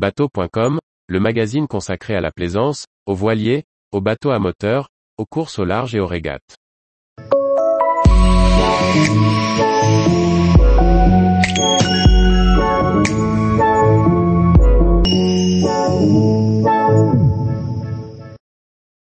Bateau.com, 0.00 0.80
le 1.08 1.20
magazine 1.20 1.68
consacré 1.68 2.16
à 2.16 2.22
la 2.22 2.30
plaisance, 2.30 2.86
aux 3.04 3.14
voiliers, 3.14 3.64
aux 3.92 4.00
bateaux 4.00 4.30
à 4.30 4.38
moteur, 4.38 4.88
aux 5.18 5.26
courses 5.26 5.58
au 5.58 5.66
large 5.66 5.94
et 5.94 6.00
aux 6.00 6.06
régates. 6.06 6.56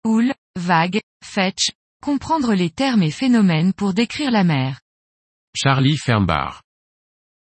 Houle, 0.06 0.34
vague, 0.56 1.02
fetch, 1.26 1.72
comprendre 2.04 2.54
les 2.54 2.70
termes 2.70 3.02
et 3.02 3.10
phénomènes 3.10 3.74
pour 3.74 3.96
décrire 3.96 4.30
la 4.30 4.44
mer. 4.44 4.80
Charlie 5.56 5.98
Fernbar. 5.98 6.62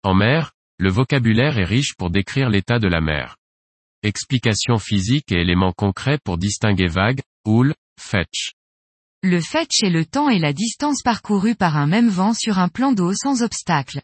En 0.04 0.14
mer, 0.14 0.52
le 0.82 0.90
vocabulaire 0.90 1.60
est 1.60 1.64
riche 1.64 1.94
pour 1.96 2.10
décrire 2.10 2.50
l'état 2.50 2.80
de 2.80 2.88
la 2.88 3.02
mer. 3.02 3.38
Explications 4.02 4.80
physiques 4.80 5.32
et 5.32 5.42
éléments 5.42 5.74
concrets 5.74 6.18
pour 6.24 6.40
distinguer 6.40 6.88
vague, 6.88 7.22
houle, 7.46 7.76
fetch. 8.00 8.54
Le 9.22 9.40
fetch 9.42 9.84
est 9.84 9.92
le 9.92 10.06
temps 10.06 10.30
et 10.30 10.40
la 10.40 10.54
distance 10.54 11.04
parcourue 11.04 11.54
par 11.54 11.78
un 11.78 11.86
même 11.86 12.10
vent 12.10 12.34
sur 12.34 12.58
un 12.58 12.68
plan 12.68 12.94
d'eau 12.94 13.14
sans 13.14 13.44
obstacle. 13.44 14.02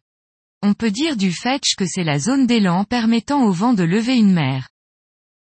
On 0.62 0.76
peut 0.76 0.92
dire 0.92 1.18
du 1.18 1.32
fetch 1.32 1.74
que 1.76 1.88
c'est 1.88 2.04
la 2.04 2.20
zone 2.20 2.46
d'élan 2.46 2.84
permettant 2.84 3.44
au 3.44 3.52
vent 3.52 3.74
de 3.74 3.84
lever 3.84 4.16
une 4.16 4.34
mer. 4.34 4.70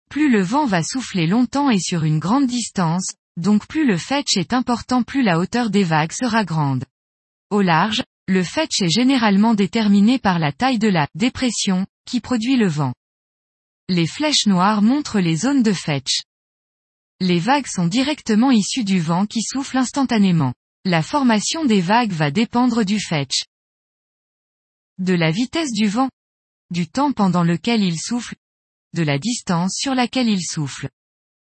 Plus 0.10 0.32
le 0.32 0.42
vent 0.42 0.66
va 0.66 0.82
souffler 0.82 1.28
longtemps 1.28 1.70
et 1.70 1.80
sur 1.80 2.04
une 2.04 2.18
grande 2.18 2.48
distance, 2.48 3.14
donc 3.38 3.68
plus 3.68 3.86
le 3.86 3.98
fetch 3.98 4.38
est 4.38 4.54
important 4.54 5.04
plus 5.04 5.22
la 5.22 5.38
hauteur 5.38 5.70
des 5.70 5.84
vagues 5.84 6.14
sera 6.14 6.44
grande. 6.46 6.86
Au 7.52 7.62
large, 7.62 8.02
le 8.32 8.44
fetch 8.46 8.82
est 8.82 8.90
généralement 8.90 9.54
déterminé 9.54 10.18
par 10.18 10.40
la 10.40 10.54
taille 10.54 10.80
de 10.80 10.88
la 10.88 11.08
dépression, 11.16 11.86
qui 12.06 12.22
produit 12.22 12.56
le 12.56 12.68
vent. 12.68 12.94
Les 13.90 14.08
flèches 14.08 14.46
noires 14.46 14.82
montrent 14.82 15.20
les 15.20 15.36
zones 15.36 15.64
de 15.64 15.74
fetch. 15.74 16.22
Les 17.20 17.40
vagues 17.40 17.68
sont 17.68 17.88
directement 17.88 18.50
issues 18.50 18.86
du 18.86 19.02
vent 19.02 19.26
qui 19.26 19.42
souffle 19.42 19.78
instantanément. 19.78 20.54
La 20.86 21.04
formation 21.04 21.66
des 21.66 21.82
vagues 21.82 22.14
va 22.14 22.32
dépendre 22.32 22.86
du 22.86 23.02
fetch. 23.02 23.44
De 24.98 25.14
la 25.14 25.30
vitesse 25.30 25.74
du 25.74 25.88
vent. 25.88 26.10
Du 26.70 26.88
temps 26.88 27.12
pendant 27.12 27.44
lequel 27.44 27.84
il 27.84 28.00
souffle. 28.00 28.36
De 28.94 29.04
la 29.04 29.20
distance 29.20 29.76
sur 29.78 29.94
laquelle 29.94 30.30
il 30.30 30.42
souffle. 30.42 30.90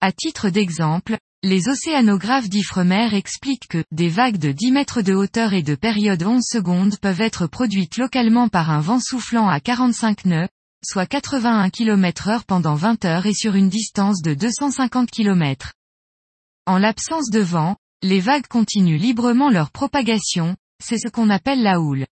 À 0.02 0.12
titre 0.12 0.50
d'exemple, 0.50 1.18
les 1.46 1.70
océanographes 1.70 2.50
d'Ifremer 2.50 3.14
expliquent 3.14 3.68
que 3.68 3.84
des 3.92 4.10
vagues 4.10 4.40
de 4.40 4.52
10 4.52 4.72
mètres 4.72 5.04
de 5.04 5.14
hauteur 5.14 5.54
et 5.54 5.62
de 5.62 5.76
période 5.76 6.24
11 6.24 6.42
secondes 6.44 6.98
peuvent 6.98 7.22
être 7.22 7.46
produites 7.46 7.98
localement 7.98 8.50
par 8.50 8.72
un 8.72 8.80
vent 8.80 9.00
soufflant 9.00 9.48
à 9.48 9.60
45 9.60 10.26
nœuds, 10.26 10.48
soit 10.84 11.06
81 11.06 11.70
km 11.70 12.30
heure 12.30 12.46
pendant 12.46 12.74
20 12.74 13.06
heures 13.06 13.28
et 13.28 13.36
sur 13.36 13.54
une 13.54 13.70
distance 13.70 14.24
de 14.24 14.34
250 14.34 15.12
km. 15.12 15.74
En 16.66 16.80
l'absence 16.80 17.30
de 17.30 17.42
vent, 17.42 17.76
les 18.02 18.20
vagues 18.20 18.48
continuent 18.48 19.00
librement 19.00 19.52
leur 19.52 19.70
propagation, 19.70 20.56
c'est 20.84 20.98
ce 20.98 21.10
qu'on 21.10 21.30
appelle 21.30 21.62
la 21.62 21.80
houle. 21.80 22.08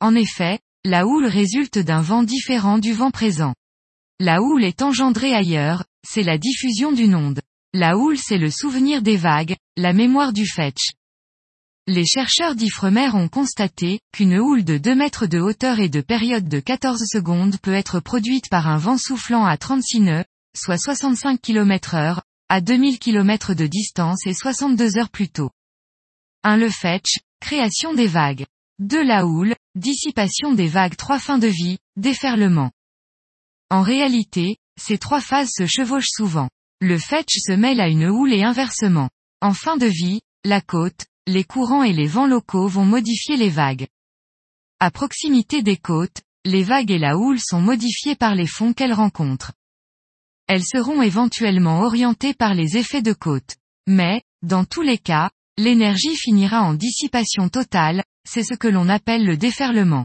En 0.00 0.16
effet, 0.16 0.58
la 0.84 1.06
houle 1.06 1.26
résulte 1.26 1.78
d'un 1.78 2.00
vent 2.00 2.24
différent 2.24 2.78
du 2.78 2.92
vent 2.92 3.12
présent. 3.12 3.54
La 4.18 4.42
houle 4.42 4.64
est 4.64 4.82
engendrée 4.82 5.32
ailleurs, 5.32 5.84
c'est 6.04 6.24
la 6.24 6.38
diffusion 6.38 6.90
d'une 6.90 7.14
onde. 7.14 7.40
La 7.76 7.96
houle 7.96 8.16
c'est 8.16 8.38
le 8.38 8.52
souvenir 8.52 9.02
des 9.02 9.16
vagues, 9.16 9.56
la 9.76 9.92
mémoire 9.92 10.32
du 10.32 10.46
fetch. 10.46 10.92
Les 11.88 12.06
chercheurs 12.06 12.54
d'Ifremer 12.54 13.08
ont 13.14 13.26
constaté, 13.26 13.98
qu'une 14.12 14.38
houle 14.38 14.62
de 14.62 14.78
2 14.78 14.94
mètres 14.94 15.26
de 15.26 15.40
hauteur 15.40 15.80
et 15.80 15.88
de 15.88 16.00
période 16.00 16.48
de 16.48 16.60
14 16.60 17.02
secondes 17.04 17.58
peut 17.58 17.74
être 17.74 17.98
produite 17.98 18.48
par 18.48 18.68
un 18.68 18.76
vent 18.76 18.96
soufflant 18.96 19.44
à 19.44 19.56
36 19.56 20.02
nœuds, 20.02 20.24
soit 20.56 20.78
65 20.78 21.40
km 21.40 21.96
heure, 21.96 22.22
à 22.48 22.60
2000 22.60 23.00
km 23.00 23.54
de 23.54 23.66
distance 23.66 24.24
et 24.24 24.34
62 24.34 24.96
heures 24.96 25.10
plus 25.10 25.28
tôt. 25.28 25.50
1. 26.44 26.56
Le 26.58 26.70
fetch, 26.70 27.18
création 27.40 27.92
des 27.92 28.06
vagues. 28.06 28.46
2. 28.78 29.02
La 29.02 29.26
houle, 29.26 29.56
dissipation 29.74 30.52
des 30.52 30.68
vagues 30.68 30.94
3. 30.94 31.18
Fin 31.18 31.38
de 31.38 31.48
vie, 31.48 31.78
déferlement. 31.96 32.70
En 33.68 33.82
réalité, 33.82 34.58
ces 34.80 34.96
trois 34.96 35.20
phases 35.20 35.50
se 35.52 35.66
chevauchent 35.66 36.12
souvent. 36.12 36.48
Le 36.80 36.98
fetch 36.98 37.38
se 37.38 37.52
mêle 37.52 37.80
à 37.80 37.88
une 37.88 38.06
houle 38.06 38.32
et 38.32 38.42
inversement. 38.42 39.08
En 39.40 39.54
fin 39.54 39.76
de 39.76 39.86
vie, 39.86 40.20
la 40.44 40.60
côte, 40.60 41.06
les 41.26 41.44
courants 41.44 41.82
et 41.82 41.92
les 41.92 42.06
vents 42.06 42.26
locaux 42.26 42.68
vont 42.68 42.84
modifier 42.84 43.36
les 43.36 43.50
vagues. 43.50 43.86
À 44.80 44.90
proximité 44.90 45.62
des 45.62 45.76
côtes, 45.76 46.22
les 46.44 46.62
vagues 46.62 46.90
et 46.90 46.98
la 46.98 47.16
houle 47.16 47.40
sont 47.40 47.60
modifiées 47.60 48.16
par 48.16 48.34
les 48.34 48.46
fonds 48.46 48.72
qu'elles 48.72 48.92
rencontrent. 48.92 49.52
Elles 50.46 50.64
seront 50.64 51.00
éventuellement 51.00 51.80
orientées 51.80 52.34
par 52.34 52.54
les 52.54 52.76
effets 52.76 53.02
de 53.02 53.14
côte. 53.14 53.56
Mais, 53.86 54.22
dans 54.42 54.64
tous 54.64 54.82
les 54.82 54.98
cas, 54.98 55.30
l'énergie 55.56 56.16
finira 56.16 56.62
en 56.62 56.74
dissipation 56.74 57.48
totale, 57.48 58.04
c'est 58.28 58.42
ce 58.42 58.54
que 58.54 58.68
l'on 58.68 58.88
appelle 58.88 59.24
le 59.24 59.36
déferlement. 59.36 60.04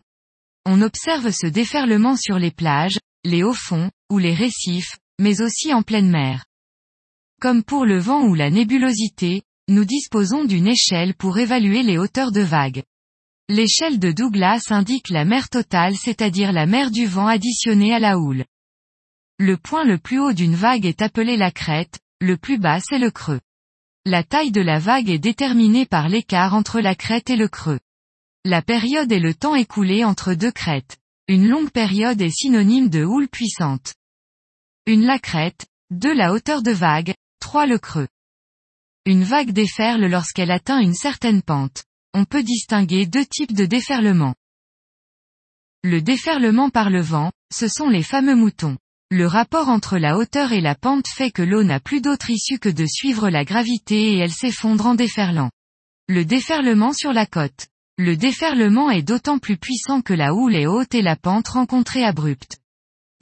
On 0.66 0.82
observe 0.82 1.32
ce 1.32 1.48
déferlement 1.48 2.16
sur 2.16 2.40
les 2.40 2.52
plages, 2.52 3.00
les 3.26 3.44
hauts 3.44 3.54
fonds, 3.54 3.92
ou 4.10 4.18
les 4.18 4.34
récifs, 4.34 4.98
mais 5.20 5.42
aussi 5.42 5.74
en 5.74 5.82
pleine 5.82 6.10
mer. 6.10 6.46
Comme 7.40 7.64
pour 7.64 7.86
le 7.86 7.98
vent 7.98 8.26
ou 8.26 8.36
la 8.36 8.50
nébulosité, 8.50 9.44
nous 9.70 9.86
disposons 9.86 10.44
d'une 10.44 10.68
échelle 10.68 11.14
pour 11.14 11.38
évaluer 11.38 11.84
les 11.84 11.98
hauteurs 11.98 12.34
de 12.34 12.42
vagues. 12.42 12.84
L'échelle 13.48 13.98
de 13.98 14.12
Douglas 14.12 14.66
indique 14.72 15.10
la 15.10 15.24
mer 15.24 15.48
totale 15.48 15.96
c'est-à-dire 15.96 16.52
la 16.52 16.66
mer 16.66 16.92
du 16.92 17.06
vent 17.06 17.28
additionnée 17.28 17.94
à 17.94 18.00
la 18.00 18.20
houle. 18.20 18.44
Le 19.38 19.56
point 19.56 19.86
le 19.86 19.98
plus 19.98 20.20
haut 20.20 20.34
d'une 20.34 20.54
vague 20.54 20.86
est 20.86 21.02
appelé 21.02 21.38
la 21.38 21.50
crête, 21.50 22.00
le 22.20 22.36
plus 22.36 22.58
bas 22.58 22.82
c'est 22.82 23.00
le 23.00 23.10
creux. 23.10 23.40
La 24.06 24.24
taille 24.24 24.52
de 24.52 24.62
la 24.62 24.80
vague 24.80 25.10
est 25.10 25.18
déterminée 25.18 25.86
par 25.86 26.10
l'écart 26.10 26.54
entre 26.54 26.82
la 26.82 26.94
crête 26.94 27.30
et 27.30 27.38
le 27.38 27.48
creux. 27.48 27.80
La 28.44 28.62
période 28.62 29.14
est 29.14 29.20
le 29.20 29.34
temps 29.34 29.56
écoulé 29.56 30.04
entre 30.04 30.34
deux 30.34 30.52
crêtes. 30.52 30.98
Une 31.30 31.48
longue 31.48 31.72
période 31.72 32.20
est 32.20 32.36
synonyme 32.36 32.90
de 32.90 33.06
houle 33.06 33.30
puissante. 33.30 33.94
Une 34.88 35.06
la 35.06 35.20
crête, 35.20 35.68
2 35.92 36.14
la 36.14 36.34
hauteur 36.34 36.62
de 36.62 36.72
vague, 36.72 37.14
3 37.50 37.66
le 37.66 37.80
creux. 37.80 38.08
Une 39.08 39.24
vague 39.24 39.50
déferle 39.50 40.06
lorsqu'elle 40.06 40.52
atteint 40.52 40.80
une 40.80 40.94
certaine 40.94 41.42
pente. 41.42 41.84
On 42.14 42.24
peut 42.24 42.44
distinguer 42.44 43.08
deux 43.08 43.26
types 43.26 43.54
de 43.54 43.66
déferlement. 43.66 44.36
Le 45.84 46.00
déferlement 46.00 46.70
par 46.70 46.92
le 46.92 47.02
vent, 47.02 47.32
ce 47.52 47.68
sont 47.68 47.90
les 47.90 48.04
fameux 48.04 48.36
moutons. 48.36 48.78
Le 49.10 49.26
rapport 49.26 49.68
entre 49.68 49.98
la 49.98 50.16
hauteur 50.16 50.52
et 50.52 50.62
la 50.62 50.76
pente 50.76 51.08
fait 51.08 51.32
que 51.32 51.42
l'eau 51.42 51.64
n'a 51.64 51.80
plus 51.80 52.02
d'autre 52.02 52.30
issue 52.30 52.60
que 52.60 52.70
de 52.70 52.86
suivre 52.86 53.32
la 53.32 53.46
gravité 53.46 54.12
et 54.14 54.18
elle 54.20 54.32
s'effondre 54.32 54.86
en 54.86 54.94
déferlant. 54.94 55.50
Le 56.08 56.26
déferlement 56.26 56.94
sur 56.94 57.14
la 57.14 57.26
côte. 57.26 57.66
Le 57.98 58.16
déferlement 58.16 58.92
est 58.92 59.02
d'autant 59.02 59.40
plus 59.40 59.58
puissant 59.58 60.04
que 60.04 60.14
la 60.14 60.36
houle 60.36 60.56
est 60.56 60.68
haute 60.68 60.94
et 60.94 61.02
la 61.02 61.16
pente 61.16 61.48
rencontrée 61.48 62.06
abrupte. 62.06 62.60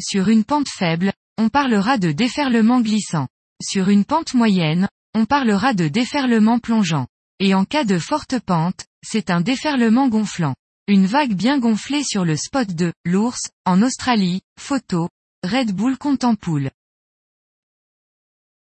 Sur 0.02 0.28
une 0.28 0.44
pente 0.44 0.68
faible, 0.68 1.14
on 1.38 1.48
parlera 1.48 1.98
de 1.98 2.12
déferlement 2.12 2.82
glissant. 2.82 3.30
Sur 3.62 3.90
une 3.90 4.06
pente 4.06 4.36
moyenne, 4.36 4.88
on 5.16 5.26
parlera 5.26 5.74
de 5.74 5.88
déferlement 5.88 6.60
plongeant. 6.60 7.08
Et 7.40 7.56
en 7.56 7.66
cas 7.66 7.86
de 7.86 7.98
forte 7.98 8.40
pente, 8.40 8.86
c'est 9.04 9.32
un 9.32 9.42
déferlement 9.42 10.10
gonflant. 10.10 10.54
Une 10.88 11.08
vague 11.08 11.34
bien 11.34 11.58
gonflée 11.58 12.04
sur 12.04 12.24
le 12.24 12.36
spot 12.36 12.70
de 12.70 12.94
l'ours, 13.04 13.50
en 13.66 13.82
Australie, 13.82 14.42
photo, 14.60 15.10
Red 15.44 15.72
Bull 15.76 15.98
Contempool. 15.98 16.70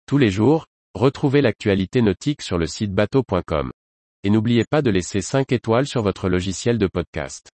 Tous 0.08 0.18
les 0.18 0.31
jours, 0.31 0.66
retrouvez 0.96 1.41
l'actualité 1.41 2.02
nautique 2.02 2.41
sur 2.41 2.58
le 2.58 2.66
site 2.66 2.94
bateau.com. 2.94 3.72
Et 4.24 4.31
n'oubliez 4.31 4.66
pas 4.66 4.81
de 4.81 4.90
laisser 4.90 5.22
5 5.22 5.52
étoiles 5.52 5.88
sur 5.88 6.02
votre 6.02 6.28
logiciel 6.28 6.79
de 6.79 6.88
podcast. 6.88 7.52